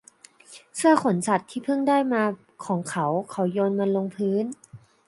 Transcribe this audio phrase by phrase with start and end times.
[0.75, 2.23] เสื้อขนสัตว์ที่เพิ่งได้มา
[2.65, 4.45] ของเขา เขาโยนมันลงพื้น